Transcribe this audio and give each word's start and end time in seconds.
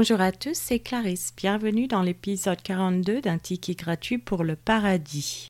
Bonjour 0.00 0.22
à 0.22 0.32
tous, 0.32 0.54
c'est 0.54 0.78
Clarisse. 0.78 1.34
Bienvenue 1.36 1.86
dans 1.86 2.00
l'épisode 2.00 2.62
42 2.62 3.20
d'un 3.20 3.36
ticket 3.36 3.74
gratuit 3.74 4.16
pour 4.16 4.44
le 4.44 4.56
paradis. 4.56 5.48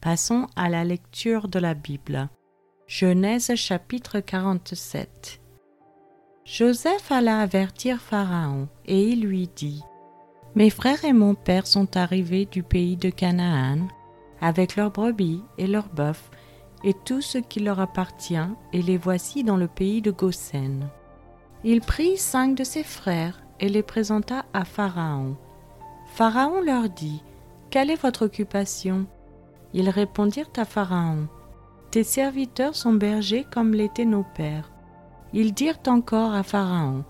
Passons 0.00 0.48
à 0.56 0.68
la 0.68 0.82
lecture 0.82 1.46
de 1.46 1.60
la 1.60 1.74
Bible. 1.74 2.28
Genèse 2.88 3.54
chapitre 3.54 4.18
47. 4.18 5.40
Joseph 6.44 7.12
alla 7.12 7.38
avertir 7.38 8.00
Pharaon 8.00 8.66
et 8.84 9.00
il 9.00 9.20
lui 9.20 9.48
dit 9.54 9.84
Mes 10.56 10.70
frères 10.70 11.04
et 11.04 11.12
mon 11.12 11.36
père 11.36 11.68
sont 11.68 11.96
arrivés 11.96 12.46
du 12.46 12.64
pays 12.64 12.96
de 12.96 13.10
Canaan 13.10 13.86
avec 14.40 14.74
leurs 14.74 14.90
brebis 14.90 15.40
et 15.56 15.68
leurs 15.68 15.90
bœufs 15.90 16.32
et 16.82 16.94
tout 17.04 17.20
ce 17.20 17.38
qui 17.38 17.60
leur 17.60 17.78
appartient, 17.78 18.34
et 18.72 18.82
les 18.82 18.96
voici 18.96 19.44
dans 19.44 19.56
le 19.56 19.68
pays 19.68 20.02
de 20.02 20.10
Goshen. 20.10 20.88
Il 21.62 21.80
prit 21.80 22.16
cinq 22.16 22.56
de 22.56 22.64
ses 22.64 22.82
frères 22.82 23.40
et 23.60 23.68
les 23.68 23.82
présenta 23.82 24.44
à 24.52 24.64
Pharaon. 24.64 25.36
Pharaon 26.14 26.60
leur 26.60 26.88
dit 26.88 27.22
Quelle 27.70 27.90
est 27.90 28.02
votre 28.02 28.24
occupation? 28.24 29.06
Ils 29.74 29.90
répondirent 29.90 30.50
à 30.56 30.64
Pharaon 30.64 31.28
Tes 31.90 32.04
serviteurs 32.04 32.74
sont 32.74 32.94
bergers 32.94 33.46
comme 33.50 33.72
l'étaient 33.72 34.04
nos 34.04 34.24
pères. 34.34 34.70
Ils 35.32 35.52
dirent 35.52 35.80
encore 35.86 36.34
à 36.34 36.42
Pharaon 36.42 37.04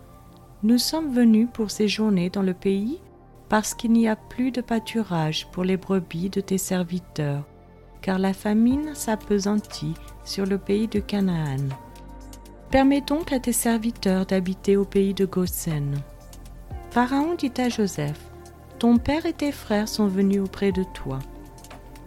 Nous 0.62 0.78
sommes 0.78 1.12
venus 1.12 1.48
pour 1.52 1.70
séjourner 1.70 2.30
dans 2.30 2.42
le 2.42 2.54
pays 2.54 3.00
parce 3.48 3.74
qu'il 3.74 3.92
n'y 3.92 4.08
a 4.08 4.16
plus 4.16 4.50
de 4.50 4.60
pâturage 4.60 5.48
pour 5.52 5.64
les 5.64 5.76
brebis 5.76 6.30
de 6.30 6.40
tes 6.40 6.58
serviteurs, 6.58 7.44
car 8.02 8.18
la 8.18 8.34
famine 8.34 8.94
s'appesantit 8.94 9.94
sur 10.24 10.44
le 10.44 10.58
pays 10.58 10.88
de 10.88 11.00
Canaan. 11.00 11.68
Permets 12.70 13.00
donc 13.00 13.32
à 13.32 13.40
tes 13.40 13.52
serviteurs 13.52 14.26
d'habiter 14.26 14.76
au 14.76 14.84
pays 14.84 15.14
de 15.14 15.24
Goshen. 15.24 16.02
Pharaon 16.98 17.36
dit 17.36 17.52
à 17.58 17.68
Joseph, 17.68 18.18
Ton 18.80 18.96
père 18.96 19.24
et 19.24 19.32
tes 19.32 19.52
frères 19.52 19.88
sont 19.88 20.08
venus 20.08 20.40
auprès 20.40 20.72
de 20.72 20.82
toi. 20.82 21.20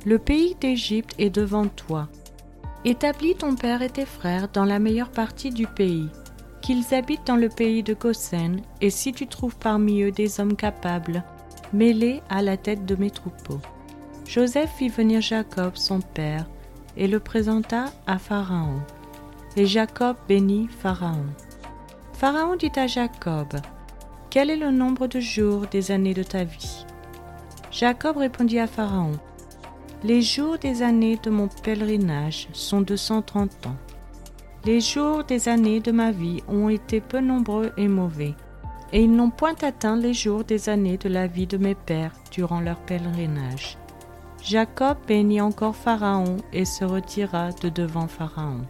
Le 0.05 0.19
pays 0.19 0.57
d'Égypte 0.59 1.15
est 1.17 1.29
devant 1.29 1.67
toi. 1.67 2.09
Établis 2.83 3.35
ton 3.35 3.55
père 3.55 3.81
et 3.81 3.89
tes 3.89 4.05
frères 4.05 4.49
dans 4.49 4.65
la 4.65 4.79
meilleure 4.79 5.11
partie 5.11 5.51
du 5.51 5.65
pays, 5.65 6.09
qu'ils 6.61 6.93
habitent 6.93 7.25
dans 7.25 7.37
le 7.37 7.47
pays 7.47 7.83
de 7.83 7.93
Goshen, 7.93 8.59
et 8.81 8.89
si 8.89 9.13
tu 9.13 9.27
trouves 9.27 9.55
parmi 9.55 10.01
eux 10.01 10.11
des 10.11 10.41
hommes 10.41 10.57
capables, 10.57 11.23
mets-les 11.71 12.21
à 12.29 12.41
la 12.41 12.57
tête 12.57 12.85
de 12.85 12.97
mes 12.97 13.11
troupeaux. 13.11 13.61
Joseph 14.27 14.71
fit 14.75 14.89
venir 14.89 15.21
Jacob, 15.21 15.71
son 15.75 16.01
père, 16.01 16.47
et 16.97 17.07
le 17.07 17.21
présenta 17.21 17.85
à 18.07 18.17
Pharaon. 18.17 18.81
Et 19.55 19.67
Jacob 19.67 20.17
bénit 20.27 20.67
Pharaon. 20.67 21.27
Pharaon 22.11 22.57
dit 22.57 22.73
à 22.75 22.87
Jacob, 22.87 23.53
Quel 24.31 24.49
est 24.49 24.55
le 24.55 24.71
nombre 24.71 25.07
de 25.07 25.19
jours 25.19 25.67
des 25.67 25.91
années 25.91 26.13
de 26.13 26.23
ta 26.23 26.45
vie? 26.45 26.85
Jacob 27.69 28.15
répondit 28.15 28.59
à 28.59 28.65
Pharaon, 28.65 29.11
Les 30.05 30.21
jours 30.21 30.57
des 30.57 30.83
années 30.83 31.19
de 31.21 31.29
mon 31.29 31.49
pèlerinage 31.49 32.47
sont 32.53 32.79
de 32.79 32.95
cent 32.95 33.21
trente 33.21 33.67
ans. 33.67 33.75
Les 34.63 34.79
jours 34.79 35.25
des 35.25 35.49
années 35.49 35.81
de 35.81 35.91
ma 35.91 36.11
vie 36.11 36.41
ont 36.47 36.69
été 36.69 37.01
peu 37.01 37.19
nombreux 37.19 37.73
et 37.75 37.89
mauvais, 37.89 38.33
et 38.93 39.03
ils 39.03 39.11
n'ont 39.11 39.31
point 39.31 39.55
atteint 39.63 39.97
les 39.97 40.13
jours 40.13 40.45
des 40.45 40.69
années 40.69 40.97
de 40.97 41.09
la 41.09 41.27
vie 41.27 41.47
de 41.47 41.57
mes 41.57 41.75
pères 41.75 42.15
durant 42.31 42.61
leur 42.61 42.77
pèlerinage. 42.77 43.77
Jacob 44.41 44.97
bénit 45.09 45.41
encore 45.41 45.75
Pharaon 45.75 46.37
et 46.53 46.63
se 46.63 46.85
retira 46.85 47.51
de 47.51 47.67
devant 47.67 48.07
Pharaon. 48.07 48.61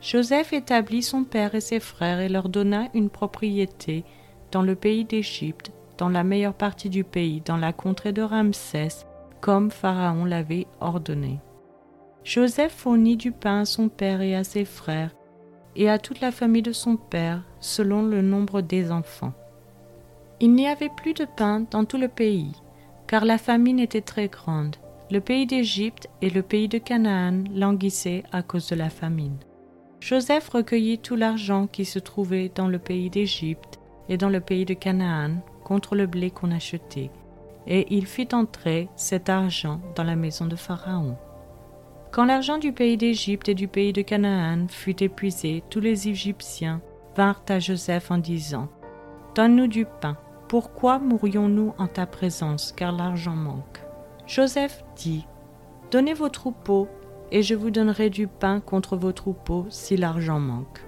Joseph 0.00 0.52
établit 0.52 1.04
son 1.04 1.22
père 1.22 1.54
et 1.54 1.60
ses 1.60 1.78
frères 1.78 2.18
et 2.18 2.28
leur 2.28 2.48
donna 2.48 2.88
une 2.94 3.10
propriété 3.10 4.04
dans 4.50 4.62
le 4.62 4.74
pays 4.74 5.04
d'Égypte, 5.04 5.72
dans 5.98 6.08
la 6.08 6.24
meilleure 6.24 6.54
partie 6.54 6.88
du 6.88 7.04
pays, 7.04 7.42
dans 7.44 7.56
la 7.56 7.72
contrée 7.72 8.12
de 8.12 8.22
Ramsès, 8.22 9.06
comme 9.40 9.70
Pharaon 9.70 10.24
l'avait 10.24 10.66
ordonné. 10.80 11.40
Joseph 12.24 12.72
fournit 12.72 13.16
du 13.16 13.32
pain 13.32 13.60
à 13.60 13.64
son 13.64 13.88
père 13.88 14.20
et 14.20 14.34
à 14.34 14.44
ses 14.44 14.64
frères, 14.64 15.14
et 15.76 15.88
à 15.88 15.98
toute 15.98 16.20
la 16.20 16.32
famille 16.32 16.62
de 16.62 16.72
son 16.72 16.96
père, 16.96 17.42
selon 17.60 18.02
le 18.02 18.22
nombre 18.22 18.60
des 18.60 18.90
enfants. 18.90 19.32
Il 20.40 20.54
n'y 20.54 20.68
avait 20.68 20.90
plus 20.96 21.14
de 21.14 21.26
pain 21.36 21.64
dans 21.70 21.84
tout 21.84 21.98
le 21.98 22.08
pays, 22.08 22.52
car 23.06 23.24
la 23.24 23.38
famine 23.38 23.78
était 23.78 24.00
très 24.00 24.28
grande. 24.28 24.76
Le 25.10 25.20
pays 25.20 25.46
d'Égypte 25.46 26.08
et 26.22 26.30
le 26.30 26.42
pays 26.42 26.68
de 26.68 26.78
Canaan 26.78 27.44
languissaient 27.54 28.22
à 28.32 28.42
cause 28.42 28.68
de 28.68 28.76
la 28.76 28.90
famine. 28.90 29.36
Joseph 30.00 30.48
recueillit 30.48 30.98
tout 30.98 31.16
l'argent 31.16 31.66
qui 31.66 31.84
se 31.84 31.98
trouvait 31.98 32.50
dans 32.54 32.68
le 32.68 32.78
pays 32.78 33.10
d'Égypte 33.10 33.79
et 34.08 34.16
dans 34.16 34.28
le 34.28 34.40
pays 34.40 34.64
de 34.64 34.74
Canaan 34.74 35.42
contre 35.64 35.94
le 35.94 36.06
blé 36.06 36.30
qu'on 36.30 36.50
achetait, 36.50 37.10
et 37.66 37.86
il 37.94 38.06
fit 38.06 38.28
entrer 38.32 38.88
cet 38.96 39.28
argent 39.28 39.80
dans 39.94 40.04
la 40.04 40.16
maison 40.16 40.46
de 40.46 40.56
Pharaon. 40.56 41.16
Quand 42.10 42.24
l'argent 42.24 42.58
du 42.58 42.72
pays 42.72 42.96
d'Égypte 42.96 43.48
et 43.48 43.54
du 43.54 43.68
pays 43.68 43.92
de 43.92 44.02
Canaan 44.02 44.66
fut 44.68 45.02
épuisé, 45.02 45.62
tous 45.70 45.78
les 45.78 46.08
Égyptiens 46.08 46.80
vinrent 47.14 47.44
à 47.48 47.60
Joseph 47.60 48.10
en 48.10 48.18
disant 48.18 48.68
Donne-nous 49.36 49.68
du 49.68 49.84
pain. 49.84 50.16
Pourquoi 50.48 50.98
mourrions-nous 50.98 51.72
en 51.78 51.86
ta 51.86 52.06
présence, 52.06 52.72
car 52.72 52.90
l'argent 52.90 53.36
manque? 53.36 53.80
Joseph 54.26 54.84
dit 54.96 55.24
Donnez 55.92 56.14
vos 56.14 56.28
troupeaux 56.28 56.88
et 57.30 57.42
je 57.42 57.54
vous 57.54 57.70
donnerai 57.70 58.10
du 58.10 58.26
pain 58.26 58.58
contre 58.58 58.96
vos 58.96 59.12
troupeaux 59.12 59.66
si 59.70 59.96
l'argent 59.96 60.40
manque. 60.40 60.80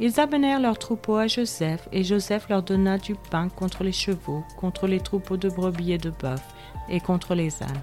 Ils 0.00 0.18
amenèrent 0.18 0.60
leurs 0.60 0.78
troupeaux 0.78 1.16
à 1.16 1.26
Joseph, 1.26 1.88
et 1.92 2.02
Joseph 2.02 2.48
leur 2.48 2.62
donna 2.62 2.98
du 2.98 3.14
pain 3.14 3.48
contre 3.48 3.84
les 3.84 3.92
chevaux, 3.92 4.42
contre 4.56 4.86
les 4.86 5.00
troupeaux 5.00 5.36
de 5.36 5.48
brebis 5.48 5.92
et 5.92 5.98
de 5.98 6.10
bœufs, 6.10 6.42
et 6.88 7.00
contre 7.00 7.34
les 7.34 7.62
ânes. 7.62 7.82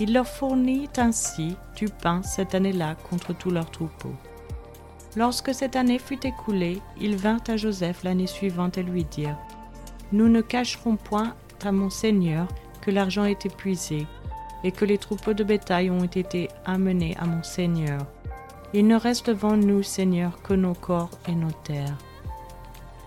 Il 0.00 0.12
leur 0.12 0.26
fournit 0.26 0.88
ainsi 0.96 1.56
du 1.76 1.86
pain 1.86 2.22
cette 2.22 2.54
année-là 2.54 2.96
contre 3.10 3.34
tous 3.34 3.50
leurs 3.50 3.70
troupeaux. 3.70 4.14
Lorsque 5.16 5.52
cette 5.52 5.76
année 5.76 5.98
fut 5.98 6.26
écoulée, 6.26 6.80
ils 6.98 7.16
vinrent 7.16 7.44
à 7.48 7.56
Joseph 7.56 8.02
l'année 8.02 8.26
suivante 8.26 8.78
et 8.78 8.82
lui 8.82 9.04
dirent 9.04 9.38
Nous 10.10 10.28
ne 10.28 10.40
cacherons 10.40 10.96
point 10.96 11.34
à 11.64 11.70
mon 11.70 11.90
Seigneur 11.90 12.48
que 12.80 12.90
l'argent 12.90 13.24
est 13.24 13.44
épuisé, 13.44 14.06
et 14.64 14.72
que 14.72 14.84
les 14.84 14.98
troupeaux 14.98 15.34
de 15.34 15.44
bétail 15.44 15.90
ont 15.90 16.04
été 16.04 16.48
amenés 16.64 17.16
à 17.18 17.26
mon 17.26 17.42
Seigneur. 17.42 18.06
Il 18.74 18.86
ne 18.86 18.96
reste 18.96 19.28
devant 19.28 19.56
nous, 19.56 19.82
Seigneur, 19.82 20.40
que 20.42 20.54
nos 20.54 20.74
corps 20.74 21.10
et 21.28 21.34
nos 21.34 21.50
terres. 21.64 21.98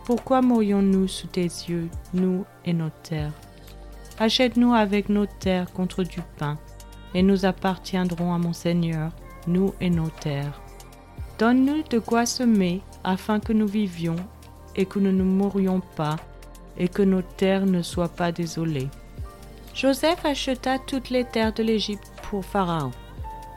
Pourquoi 0.06 0.42
mourions-nous 0.42 1.08
sous 1.08 1.28
tes 1.28 1.42
yeux, 1.42 1.90
nous 2.14 2.46
et 2.66 2.74
nos 2.74 2.92
terres? 3.02 3.34
Achète-nous 4.20 4.74
avec 4.74 5.10
nos 5.10 5.26
terres 5.26 5.74
contre 5.74 6.04
du 6.04 6.22
pain, 6.38 6.60
et 7.16 7.24
nous 7.24 7.46
appartiendrons 7.46 8.34
à 8.34 8.38
mon 8.38 8.54
Seigneur, 8.54 9.12
nous 9.48 9.74
et 9.82 9.90
nos 9.90 10.10
terres. 10.10 10.62
Donne-nous 11.40 11.84
de 11.90 11.98
quoi 12.00 12.28
semer, 12.28 12.82
afin 13.04 13.40
que 13.40 13.52
nous 13.52 13.68
vivions, 13.68 14.16
et 14.76 14.86
que 14.86 15.00
nous 15.00 15.12
ne 15.12 15.24
mourions 15.24 15.82
pas, 15.96 16.18
et 16.78 16.88
que 16.88 17.02
nos 17.02 17.22
terres 17.22 17.66
ne 17.66 17.82
soient 17.82 18.10
pas 18.10 18.32
désolées. 18.32 18.90
Joseph 19.74 20.24
acheta 20.24 20.78
toutes 20.78 21.10
les 21.10 21.26
terres 21.26 21.54
de 21.54 21.64
l'Égypte 21.64 22.12
pour 22.30 22.46
Pharaon, 22.46 22.92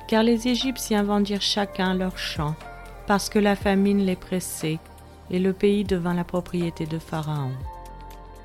car 0.09 0.23
les 0.23 0.49
Égyptiens 0.49 1.05
vendirent 1.05 1.43
chacun 1.43 1.95
leur 1.95 2.19
champ, 2.19 2.55
parce 3.07 3.29
que 3.29 3.39
la 3.39 3.55
famine 3.55 4.05
les 4.05 4.17
pressait, 4.17 4.79
et 5.31 5.39
le 5.39 5.53
pays 5.53 5.85
devint 5.85 6.15
la 6.15 6.25
propriété 6.25 6.87
de 6.87 6.99
Pharaon. 6.99 7.53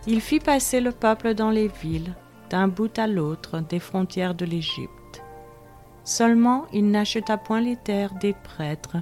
Il 0.06 0.20
fit 0.20 0.42
passer 0.42 0.82
le 0.82 0.92
peuple 0.92 1.34
dans 1.34 1.50
les 1.50 1.70
villes, 1.70 2.14
d'un 2.50 2.68
bout 2.68 3.00
à 3.00 3.08
l'autre 3.08 3.62
des 3.62 3.80
frontières 3.80 4.36
de 4.36 4.46
l'Égypte. 4.46 5.24
Seulement 6.04 6.66
il 6.74 6.92
n'acheta 6.92 7.38
point 7.38 7.62
les 7.62 7.78
terres 7.78 8.14
des 8.16 8.34
prêtres, 8.34 8.98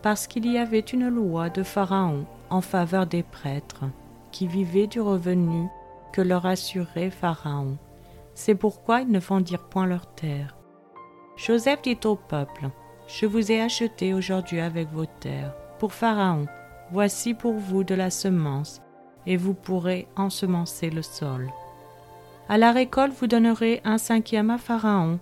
parce 0.00 0.28
qu'il 0.28 0.50
y 0.50 0.56
avait 0.56 0.78
une 0.78 1.08
loi 1.08 1.50
de 1.50 1.64
Pharaon 1.64 2.24
en 2.48 2.60
faveur 2.60 3.06
des 3.06 3.24
prêtres, 3.24 3.84
qui 4.30 4.46
vivaient 4.46 4.86
du 4.86 5.00
revenu 5.00 5.66
que 6.12 6.22
leur 6.22 6.46
assurait 6.46 7.10
Pharaon. 7.10 7.76
C'est 8.34 8.54
pourquoi 8.54 9.00
ils 9.00 9.10
ne 9.10 9.18
vendirent 9.18 9.68
point 9.68 9.86
leurs 9.86 10.14
terres. 10.14 10.56
Joseph 11.36 11.82
dit 11.82 11.98
au 12.04 12.16
peuple, 12.16 12.70
Je 13.06 13.26
vous 13.26 13.50
ai 13.50 13.60
acheté 13.60 14.14
aujourd'hui 14.14 14.60
avec 14.60 14.88
vos 14.88 15.06
terres. 15.06 15.54
Pour 15.78 15.92
Pharaon, 15.94 16.46
voici 16.92 17.34
pour 17.34 17.54
vous 17.54 17.84
de 17.84 17.94
la 17.94 18.10
semence, 18.10 18.82
et 19.26 19.36
vous 19.36 19.54
pourrez 19.54 20.06
ensemencer 20.16 20.90
le 20.90 21.02
sol. 21.02 21.50
À 22.48 22.58
la 22.58 22.72
récolte, 22.72 23.14
vous 23.18 23.26
donnerez 23.26 23.80
un 23.84 23.98
cinquième 23.98 24.50
à 24.50 24.58
Pharaon, 24.58 25.18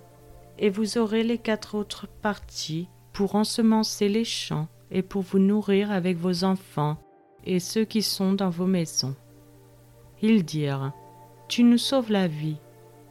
et 0.59 0.71
vous 0.71 0.99
aurez 0.99 1.23
les 1.23 1.39
quatre 1.39 1.75
autres 1.75 2.07
parties 2.07 2.89
pour 3.13 3.35
ensemencer 3.35 4.09
les 4.09 4.25
champs 4.25 4.69
et 4.91 5.03
pour 5.03 5.23
vous 5.23 5.39
nourrir 5.39 5.91
avec 5.93 6.17
vos 6.17 6.45
enfants 6.45 6.97
et 7.45 7.61
ceux 7.61 7.85
qui 7.85 8.03
sont 8.03 8.33
dans 8.33 8.51
vos 8.51 8.67
maisons. 8.67 9.15
Ils 10.23 10.45
dirent, 10.45 10.93
Tu 11.49 11.63
nous 11.63 11.79
sauves 11.79 12.11
la 12.11 12.29
vie, 12.29 12.57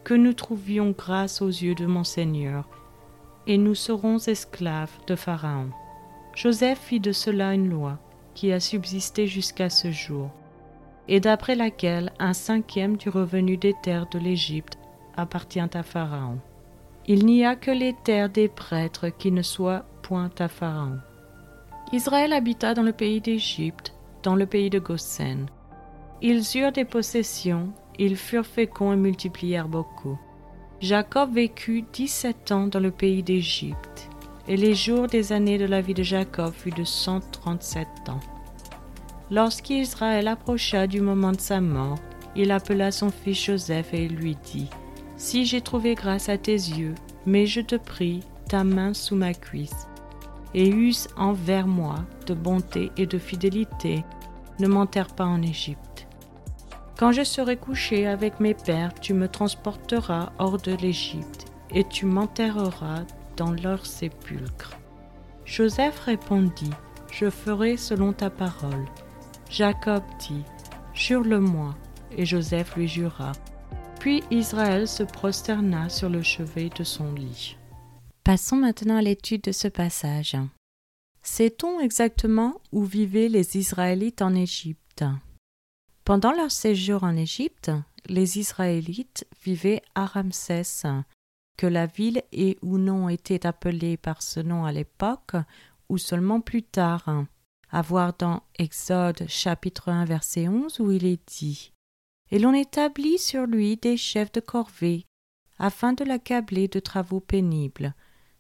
que 0.03 0.13
nous 0.13 0.33
trouvions 0.33 0.91
grâce 0.91 1.41
aux 1.41 1.47
yeux 1.47 1.75
de 1.75 1.85
mon 1.85 2.03
Seigneur, 2.03 2.67
et 3.47 3.57
nous 3.57 3.75
serons 3.75 4.17
esclaves 4.17 4.91
de 5.07 5.15
Pharaon. 5.15 5.69
Joseph 6.35 6.79
fit 6.79 6.99
de 6.99 7.11
cela 7.11 7.53
une 7.53 7.69
loi 7.69 7.97
qui 8.35 8.51
a 8.51 8.59
subsisté 8.59 9.25
jusqu'à 9.25 9.69
ce 9.69 9.91
jour. 9.91 10.29
et 11.07 11.19
d'après 11.21 11.55
laquelle 11.55 12.11
un 12.19 12.33
cinquième 12.33 12.97
du 12.97 13.09
revenu 13.09 13.55
des 13.55 13.73
terres 13.81 14.09
de 14.09 14.19
l'Égypte 14.19 14.77
appartient 15.15 15.59
à 15.59 15.83
Pharaon. 15.83 16.37
Il 17.07 17.25
n'y 17.25 17.45
a 17.45 17.55
que 17.55 17.71
les 17.71 17.93
terres 18.03 18.29
des 18.29 18.49
prêtres 18.49 19.07
qui 19.07 19.31
ne 19.31 19.41
soient 19.41 19.85
point 20.01 20.31
à 20.39 20.49
Pharaon. 20.49 20.99
Israël 21.93 22.33
habita 22.33 22.73
dans 22.73 22.83
le 22.83 22.91
pays 22.91 23.21
d'Égypte, 23.21 23.93
dans 24.23 24.35
le 24.35 24.45
pays 24.45 24.69
de 24.69 24.79
Goshen. 24.79 25.47
Ils 26.21 26.43
eurent 26.57 26.73
des 26.73 26.83
possessions, 26.83 27.69
ils 27.97 28.17
furent 28.17 28.45
féconds 28.45 28.91
et 28.91 28.97
multiplièrent 28.97 29.69
beaucoup. 29.69 30.19
Jacob 30.79 31.33
vécut 31.33 31.85
dix-sept 31.91 32.51
ans 32.51 32.67
dans 32.67 32.79
le 32.79 32.91
pays 32.91 33.23
d'Égypte, 33.23 34.09
et 34.47 34.55
les 34.55 34.75
jours 34.75 35.07
des 35.07 35.33
années 35.33 35.57
de 35.57 35.65
la 35.65 35.81
vie 35.81 35.95
de 35.95 36.03
Jacob 36.03 36.53
furent 36.53 36.75
de 36.75 36.83
cent 36.83 37.19
trente-sept 37.31 37.87
ans. 38.09 38.19
Lorsqu'Israël 39.31 40.27
approcha 40.27 40.85
du 40.85 41.01
moment 41.01 41.31
de 41.31 41.41
sa 41.41 41.61
mort, 41.61 41.97
il 42.35 42.51
appela 42.51 42.91
son 42.91 43.09
fils 43.09 43.45
Joseph 43.45 43.91
et 43.95 44.07
lui 44.07 44.37
dit 44.43 44.69
Si 45.17 45.45
j'ai 45.45 45.61
trouvé 45.61 45.95
grâce 45.95 46.29
à 46.29 46.37
tes 46.37 46.51
yeux, 46.51 46.93
mais 47.25 47.47
je 47.47 47.61
te 47.61 47.75
prie, 47.75 48.19
ta 48.47 48.63
main 48.63 48.93
sous 48.93 49.15
ma 49.15 49.33
cuisse, 49.33 49.87
et 50.53 50.69
use 50.69 51.07
envers 51.17 51.65
moi 51.65 51.95
de 52.27 52.35
bonté 52.35 52.91
et 52.97 53.07
de 53.07 53.17
fidélité, 53.17 54.03
ne 54.59 54.67
m'enterre 54.67 55.07
pas 55.15 55.25
en 55.25 55.41
Égypte. 55.41 55.96
Quand 56.97 57.11
je 57.11 57.23
serai 57.23 57.57
couché 57.57 58.07
avec 58.07 58.39
mes 58.39 58.55
pères, 58.55 58.93
tu 58.99 59.13
me 59.13 59.27
transporteras 59.27 60.33
hors 60.39 60.57
de 60.57 60.73
l'Égypte, 60.73 61.45
et 61.69 61.83
tu 61.83 62.07
m'enterreras 62.07 63.03
dans 63.35 63.51
leur 63.51 63.85
sépulcre. 63.85 64.71
Joseph 65.45 65.99
répondit 65.99 66.71
Je 67.11 67.29
ferai 67.29 67.77
selon 67.77 68.13
ta 68.13 68.31
parole. 68.31 68.85
Jacob 69.47 70.03
dit, 70.27 70.43
Jure-le-moi, 70.95 71.75
et 72.17 72.25
Joseph 72.25 72.75
lui 72.75 72.87
jura. 72.87 73.31
Puis 73.99 74.23
Israël 74.31 74.87
se 74.87 75.03
prosterna 75.03 75.89
sur 75.89 76.09
le 76.09 76.23
chevet 76.23 76.69
de 76.75 76.83
son 76.83 77.13
lit. 77.13 77.57
Passons 78.23 78.57
maintenant 78.57 78.97
à 78.97 79.01
l'étude 79.03 79.41
de 79.41 79.51
ce 79.51 79.67
passage. 79.67 80.35
Sait-on 81.21 81.79
exactement 81.79 82.59
où 82.71 82.83
vivaient 82.83 83.29
les 83.29 83.55
Israélites 83.55 84.23
en 84.23 84.33
Égypte? 84.33 85.03
Pendant 86.07 86.31
leur 86.31 86.51
séjour 86.51 87.03
en 87.03 87.17
Égypte, 87.17 87.69
les 88.05 88.39
Israélites 88.39 89.27
vivaient 89.43 89.81
à 89.93 90.05
Ramsès, 90.05 90.85
que 91.57 91.67
la 91.67 91.85
ville 91.85 92.23
et 92.31 92.57
ou 92.61 92.77
non 92.77 93.09
était 93.09 93.45
appelée 93.45 93.97
par 93.97 94.21
ce 94.21 94.39
nom 94.39 94.63
à 94.63 94.71
l'époque, 94.71 95.35
ou 95.89 95.97
seulement 95.97 96.39
plus 96.39 96.63
tard 96.63 97.25
à 97.71 97.81
voir 97.81 98.13
dans 98.17 98.41
Exode 98.57 99.25
chapitre 99.27 99.89
1 99.89 100.05
verset 100.05 100.47
11 100.47 100.79
où 100.79 100.91
il 100.91 101.05
est 101.05 101.19
dit 101.27 101.73
Et 102.31 102.39
l'on 102.39 102.53
établit 102.53 103.17
sur 103.17 103.45
lui 103.45 103.75
des 103.75 103.97
chefs 103.97 104.31
de 104.31 104.39
corvée, 104.39 105.03
afin 105.59 105.91
de 105.91 106.05
l'accabler 106.05 106.69
de 106.69 106.79
travaux 106.79 107.19
pénibles. 107.19 107.93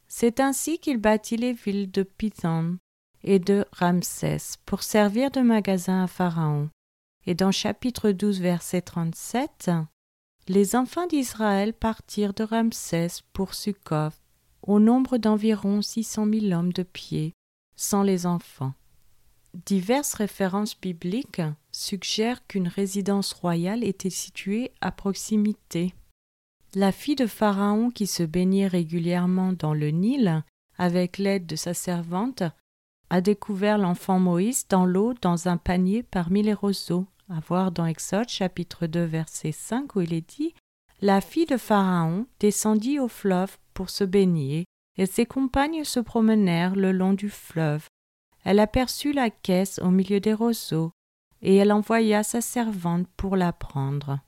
C'est 0.07 0.39
ainsi 0.39 0.79
qu'il 0.79 0.99
bâtit 0.99 1.35
les 1.35 1.51
villes 1.51 1.91
de 1.91 2.03
Pithom 2.03 2.77
et 3.25 3.39
de 3.39 3.65
Ramsès 3.73 4.55
pour 4.65 4.83
servir 4.83 5.31
de 5.31 5.41
magasin 5.41 6.05
à 6.05 6.07
Pharaon. 6.07 6.69
Et 7.29 7.35
dans 7.35 7.51
chapitre 7.51 8.11
12 8.11 8.39
verset 8.39 8.81
37, 8.81 9.71
les 10.47 10.77
enfants 10.77 11.07
d'Israël 11.07 11.73
partirent 11.73 12.33
de 12.33 12.45
Ramsès 12.45 13.09
pour 13.33 13.53
Succoth, 13.53 14.13
au 14.61 14.79
nombre 14.79 15.17
d'environ 15.17 15.81
six 15.81 16.05
cent 16.05 16.25
mille 16.25 16.53
hommes 16.53 16.71
de 16.71 16.83
pied, 16.83 17.33
sans 17.75 18.01
les 18.01 18.25
enfants. 18.25 18.71
Diverses 19.65 20.13
références 20.13 20.79
bibliques 20.79 21.41
suggèrent 21.73 22.47
qu'une 22.47 22.69
résidence 22.69 23.33
royale 23.33 23.83
était 23.83 24.09
située 24.09 24.71
à 24.79 24.93
proximité. 24.93 25.93
La 26.75 26.93
fille 26.93 27.15
de 27.15 27.27
Pharaon 27.27 27.91
qui 27.91 28.07
se 28.07 28.23
baignait 28.23 28.67
régulièrement 28.67 29.51
dans 29.51 29.73
le 29.73 29.89
Nil 29.89 30.45
avec 30.77 31.17
l'aide 31.17 31.45
de 31.45 31.57
sa 31.57 31.73
servante 31.73 32.43
a 33.09 33.19
découvert 33.19 33.77
l'enfant 33.77 34.17
Moïse 34.17 34.65
dans 34.69 34.85
l'eau 34.85 35.13
dans 35.21 35.49
un 35.49 35.57
panier 35.57 36.03
parmi 36.03 36.41
les 36.41 36.53
roseaux. 36.53 37.05
À 37.29 37.39
voir 37.41 37.71
dans 37.71 37.85
Exode 37.85 38.29
chapitre 38.29 38.87
2 38.87 39.03
verset 39.03 39.51
5 39.51 39.95
où 39.95 40.01
il 40.01 40.13
est 40.13 40.29
dit 40.29 40.53
La 41.01 41.21
fille 41.21 41.45
de 41.45 41.57
Pharaon 41.57 42.25
descendit 42.39 42.99
au 42.99 43.07
fleuve 43.07 43.57
pour 43.73 43.89
se 43.89 44.03
baigner, 44.03 44.65
et 44.97 45.05
ses 45.05 45.25
compagnes 45.25 45.83
se 45.83 45.99
promenèrent 45.99 46.75
le 46.75 46.91
long 46.91 47.13
du 47.13 47.29
fleuve 47.29 47.87
elle 48.47 48.61
aperçut 48.61 49.11
la 49.11 49.29
caisse 49.29 49.77
au 49.79 49.89
milieu 49.89 50.21
des 50.21 50.33
roseaux, 50.33 50.93
et 51.41 51.57
elle 51.57 51.73
envoya 51.73 52.23
sa 52.23 52.39
servante 52.39 53.05
pour 53.17 53.35
la 53.35 53.51
prendre. 53.51 54.21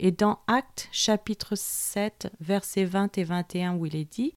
Et 0.00 0.10
dans 0.10 0.40
Actes 0.48 0.88
chapitre 0.90 1.54
7 1.54 2.32
versets 2.40 2.84
20 2.84 3.16
et 3.16 3.22
21 3.22 3.76
où 3.76 3.86
il 3.86 3.94
est 3.94 4.12
dit 4.12 4.34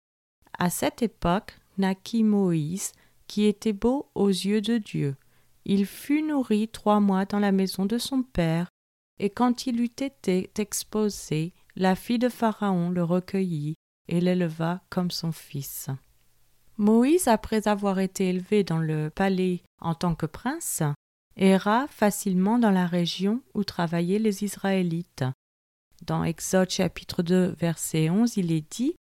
À 0.59 0.69
cette 0.69 1.01
époque 1.01 1.57
naquit 1.79 2.21
Moïse, 2.21 2.91
qui 3.25 3.45
était 3.45 3.73
beau 3.73 4.07
aux 4.13 4.29
yeux 4.29 4.61
de 4.61 4.77
Dieu. 4.77 5.15
Il 5.65 5.85
fut 5.85 6.21
nourri 6.21 6.67
trois 6.67 6.99
mois 6.99 7.25
dans 7.25 7.39
la 7.39 7.51
maison 7.51 7.85
de 7.85 7.97
son 7.97 8.23
père, 8.23 8.69
et 9.19 9.29
quand 9.29 9.67
il 9.67 9.79
eut 9.79 9.85
été 9.85 10.49
exposé, 10.57 11.53
la 11.75 11.95
fille 11.95 12.19
de 12.19 12.29
Pharaon 12.29 12.89
le 12.89 13.03
recueillit 13.03 13.75
et 14.07 14.19
l'éleva 14.19 14.81
comme 14.89 15.11
son 15.11 15.31
fils. 15.31 15.89
Moïse, 16.77 17.27
après 17.27 17.67
avoir 17.67 17.99
été 17.99 18.29
élevé 18.29 18.63
dans 18.63 18.79
le 18.79 19.09
palais 19.09 19.61
en 19.79 19.93
tant 19.93 20.15
que 20.15 20.25
prince, 20.25 20.81
erra 21.35 21.87
facilement 21.87 22.57
dans 22.57 22.71
la 22.71 22.87
région 22.87 23.41
où 23.53 23.63
travaillaient 23.63 24.19
les 24.19 24.43
Israélites. 24.43 25.23
Dans 26.05 26.23
Exode 26.23 26.71
chapitre 26.71 27.21
2 27.21 27.55
verset 27.59 28.09
11, 28.09 28.37
il 28.37 28.51
est 28.51 28.69
dit 28.71 28.95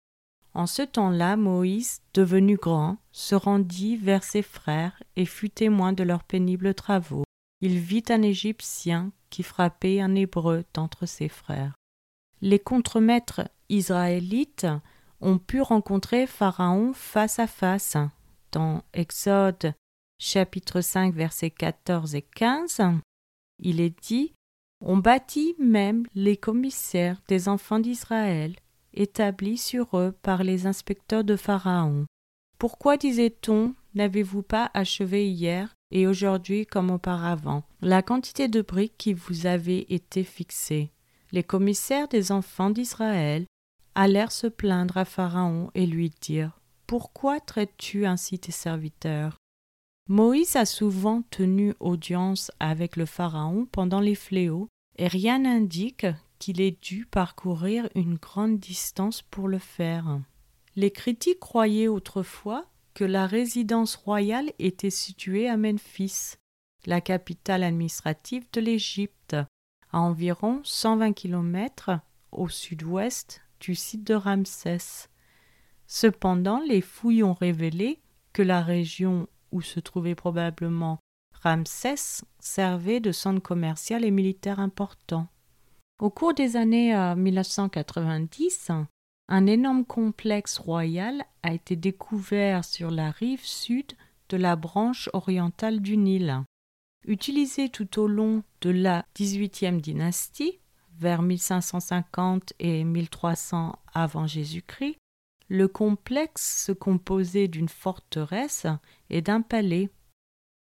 En 0.57 0.67
ce 0.67 0.81
temps-là, 0.81 1.37
Moïse, 1.37 2.01
devenu 2.15 2.57
grand, 2.57 2.97
se 3.13 3.35
rendit 3.35 3.99
vers 3.99 4.25
ses 4.25 4.41
frères 4.41 5.03
et 5.15 5.27
fut 5.27 5.51
témoin 5.51 5.93
de 5.93 6.03
leurs 6.03 6.25
pénibles 6.25 6.73
travaux. 6.73 7.25
Il 7.61 7.79
vit 7.79 8.05
un 8.09 8.23
Égyptien 8.23 9.13
qui 9.29 9.43
frappait 9.43 10.01
un 10.01 10.15
Hébreu 10.15 10.65
d'entre 10.73 11.05
ses 11.05 11.29
frères. 11.29 11.75
Les 12.41 12.59
contremaîtres 12.59 13.43
israélites 13.69 14.67
ont 15.21 15.37
pu 15.37 15.61
rencontrer 15.61 16.27
Pharaon 16.27 16.95
face 16.95 17.39
à 17.39 17.47
face. 17.47 17.99
Dans 18.51 18.83
Exode 18.95 19.75
chapitre 20.19 20.81
5 20.81 21.15
versets 21.15 21.51
14 21.51 22.15
et 22.15 22.23
15, 22.23 22.81
il 23.59 23.83
est 23.83 24.03
dit 24.03 24.33
On 24.83 24.97
bâtit 24.97 25.55
même 25.59 26.07
les 26.15 26.39
commissaires 26.39 27.21
des 27.29 27.51
enfants 27.51 27.79
d'Israël, 27.79 28.57
établis 28.97 29.59
sur 29.59 29.97
eux 29.99 30.15
par 30.23 30.43
les 30.43 30.67
inspecteurs 30.67 31.25
de 31.25 31.37
Pharaon. 31.37 32.07
Pourquoi, 32.59 32.97
disait-on, 32.97 33.75
n'avez-vous 33.95 34.43
pas 34.43 34.71
achevé 34.75 35.31
hier 35.31 35.75
et 35.91 36.07
aujourd'hui 36.07 36.67
comme 36.67 36.91
auparavant 36.91 37.65
la 37.81 38.03
quantité 38.03 38.49
de 38.49 38.63
briques 38.63 38.97
qui 38.99 39.15
vous 39.15 39.47
avait 39.47 39.87
été 39.89 40.25
fixée 40.25 40.91
Les 41.33 41.45
commissaires 41.45 42.09
des 42.09 42.33
enfants 42.33 42.71
d'Israël 42.71 43.47
allèrent 43.95 44.33
se 44.33 44.47
plaindre 44.47 44.97
à 44.97 45.05
Pharaon 45.05 45.71
et 45.75 45.87
lui 45.87 46.11
dire 46.21 46.61
Pourquoi 46.87 47.41
traites-tu 47.41 48.07
ainsi 48.07 48.39
tes 48.39 48.53
serviteurs 48.53 49.37
Moïse 50.09 50.55
a 50.55 50.67
souvent 50.67 51.23
tenu 51.31 51.75
audience 51.81 52.53
avec 52.61 52.97
le 52.97 53.07
Pharaon 53.07 53.67
pendant 53.73 53.99
les 53.99 54.15
fléaux, 54.15 54.69
et 54.99 55.09
rien 55.09 55.41
n'indique 55.41 56.07
qu'il 56.39 56.61
ait 56.61 56.79
dû 56.83 57.07
parcourir 57.07 57.89
une 57.95 58.17
grande 58.17 58.59
distance 58.59 59.23
pour 59.23 59.49
le 59.49 59.59
faire. 59.59 60.21
Les 60.77 60.91
critiques 60.91 61.41
croyaient 61.41 61.89
autrefois 61.89 62.67
que 62.95 63.05
la 63.05 63.27
résidence 63.27 63.95
royale 63.95 64.53
était 64.59 64.91
située 64.91 65.49
à 65.49 65.57
Memphis, 65.57 66.37
la 66.87 67.01
capitale 67.01 67.63
administrative 67.63 68.47
de 68.53 68.61
l'Égypte, 68.61 69.37
à 69.93 70.01
environ 70.01 70.61
120 70.65 71.13
kilomètres 71.13 71.91
au 72.33 72.49
sud-ouest 72.49 73.43
du 73.61 73.75
site 73.75 74.05
de 74.05 74.15
Ramsès. 74.15 75.09
Cependant, 75.87 76.61
les 76.67 76.81
fouilles 76.81 77.23
ont 77.23 77.35
révélé 77.35 78.01
que 78.33 78.43
la 78.43 78.61
région 78.61 79.29
où 79.53 79.63
se 79.63 79.81
trouvait 79.81 80.15
probablement 80.15 80.99
Ramsès 81.43 82.25
servait 82.41 83.01
de 83.01 83.13
centre 83.13 83.41
commercial 83.41 84.05
et 84.05 84.11
militaire 84.11 84.61
important. 84.61 85.29
Au 85.99 86.11
cours 86.11 86.35
des 86.35 86.57
années 86.57 86.95
1990, 87.17 88.69
euh, 88.71 88.83
un 89.29 89.47
énorme 89.47 89.87
complexe 89.87 90.59
royal 90.59 91.25
a 91.43 91.55
été 91.55 91.75
découvert 91.75 92.67
sur 92.67 92.91
la 92.91 93.11
rive 93.11 93.47
sud 93.47 93.93
de 94.29 94.37
la 94.37 94.57
branche 94.57 95.09
orientale 95.15 95.81
du 95.81 95.97
Nil. 95.97 96.43
Utilisé 97.07 97.71
tout 97.71 97.99
au 97.99 98.09
long 98.09 98.43
de 98.61 98.69
la 98.69 99.07
XVIIIe 99.19 99.81
dynastie, 99.81 100.59
vers 100.99 101.23
1550 101.23 102.53
et 102.59 102.85
1300 102.85 103.79
avant 103.95 104.27
Jésus-Christ, 104.27 104.99
le 105.49 105.67
complexe 105.67 106.67
se 106.67 106.73
composait 106.73 107.49
d'une 107.49 107.71
forteresse 107.71 108.67
et 109.09 109.23
d'un 109.23 109.41
palais. 109.41 109.89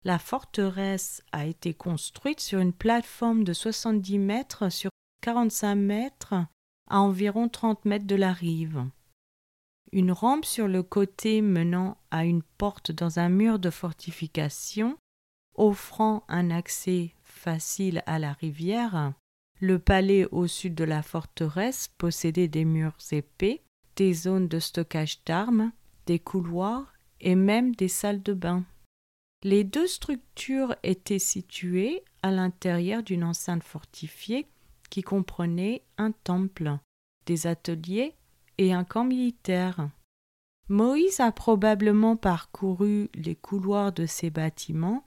La 0.05 0.19
forteresse 0.19 1.23
a 1.33 1.45
été 1.45 1.75
construite 1.75 2.41
sur 2.41 2.61
une 2.61 2.73
plateforme 2.73 3.45
de 3.45 3.53
70 3.53 4.19
mètres 4.19 4.71
sur 4.71 4.91
45 5.21 5.75
mètres 5.75 6.35
à 6.89 7.01
environ 7.01 7.49
30 7.49 7.85
mètres 7.85 8.07
de 8.07 8.15
la 8.15 8.33
rive. 8.33 8.85
Une 9.93 10.13
rampe 10.13 10.45
sur 10.45 10.69
le 10.69 10.83
côté 10.83 11.41
menant 11.41 11.97
à 12.11 12.25
une 12.25 12.43
porte 12.43 12.93
dans 12.93 13.19
un 13.19 13.29
mur 13.29 13.59
de 13.59 13.71
fortification, 13.71 14.97
offrant 15.55 16.25
un 16.29 16.51
accès 16.51 17.15
facile 17.23 18.03
à 18.07 18.19
la 18.19 18.33
rivière. 18.33 19.13
Le 19.61 19.79
palais 19.79 20.27
au 20.27 20.47
sud 20.47 20.75
de 20.75 20.85
la 20.85 21.03
forteresse 21.03 21.89
possédait 21.99 22.49
des 22.49 22.65
murs 22.65 22.97
épais, 23.11 23.63
des 23.97 24.13
zones 24.13 24.47
de 24.49 24.61
stockage 24.61 25.25
d'armes, 25.25 25.73
des 26.07 26.19
couloirs 26.19 26.93
et 27.21 27.35
même 27.35 27.75
des 27.75 27.89
salles 27.89 28.23
de 28.23 28.35
bain. 28.35 28.65
Les 29.43 29.65
deux 29.65 29.87
structures 29.87 30.75
étaient 30.83 31.19
situées 31.19 32.03
à 32.23 32.31
l'intérieur 32.31 33.03
d'une 33.03 33.25
enceinte 33.25 33.63
fortifiée 33.63 34.47
qui 34.91 35.03
comprenait 35.03 35.83
un 35.97 36.13
temple, 36.13 36.79
des 37.27 37.47
ateliers 37.47 38.15
et 38.59 38.73
un 38.73 38.85
camp 38.85 39.05
militaire. 39.05 39.89
Moïse 40.69 41.21
a 41.21 41.33
probablement 41.33 42.17
parcouru 42.17 43.09
les 43.15 43.37
couloirs 43.37 43.93
de 43.93 44.07
ces 44.07 44.31
bâtiments 44.31 45.05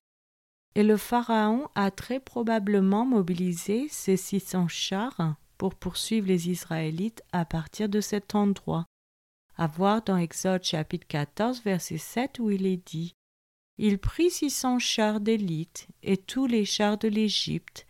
et 0.76 0.84
le 0.84 0.98
Pharaon 0.98 1.68
a 1.76 1.92
très 1.92 2.20
probablement 2.20 3.06
mobilisé 3.06 3.88
ses 3.90 4.18
six 4.18 4.40
cents 4.40 4.70
chars 4.70 5.36
pour 5.58 5.76
poursuivre 5.76 6.28
les 6.28 6.50
Israélites 6.50 7.24
à 7.32 7.46
partir 7.46 7.90
de 7.90 8.02
cet 8.02 8.36
endroit. 8.36 8.86
À 9.58 9.68
voir 9.68 10.02
dans 10.02 10.18
Exode 10.18 10.64
chapitre 10.64 11.06
14 11.08 11.62
verset 11.64 11.98
7 11.98 12.40
où 12.40 12.50
il 12.50 12.66
est 12.66 12.84
dit 12.88 13.14
Il 13.78 14.00
prit 14.00 14.32
six 14.32 14.50
cents 14.50 14.80
chars 14.80 15.20
d'élite 15.20 15.88
et 16.02 16.18
tous 16.18 16.48
les 16.48 16.66
chars 16.66 16.98
de 16.98 17.10
l'Égypte. 17.10 17.86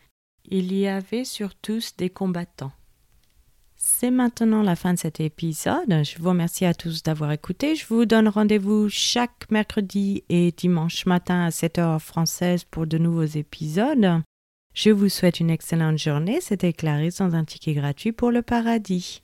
Il 0.46 0.74
y 0.74 0.88
avait 0.88 1.26
sur 1.26 1.56
tous 1.56 1.96
des 1.96 2.10
combattants. 2.10 2.72
C'est 3.76 4.12
maintenant 4.12 4.62
la 4.62 4.76
fin 4.76 4.94
de 4.94 5.00
cet 5.00 5.20
épisode. 5.20 6.04
Je 6.04 6.20
vous 6.20 6.30
remercie 6.30 6.66
à 6.66 6.74
tous 6.74 7.02
d'avoir 7.02 7.32
écouté. 7.32 7.76
Je 7.76 7.86
vous 7.88 8.06
donne 8.06 8.28
rendez-vous 8.28 8.90
chaque 8.90 9.50
mercredi 9.50 10.24
et 10.30 10.52
dimanche 10.52 11.06
matin 11.08 11.46
à 11.46 11.52
7 11.52 11.80
heures 11.80 12.02
française 12.02 12.64
pour 12.64 12.86
de 12.86 13.00
nouveaux 13.00 13.24
épisodes. 13.24 14.22
Je 14.74 14.92
vous 14.92 15.10
souhaite 15.10 15.40
une 15.40 15.50
excellente 15.50 15.98
journée. 15.98 16.42
C'était 16.42 16.74
Clarisse 16.74 17.18
dans 17.18 17.34
un 17.34 17.44
ticket 17.44 17.74
gratuit 17.74 18.12
pour 18.12 18.32
le 18.32 18.42
paradis. 18.42 19.24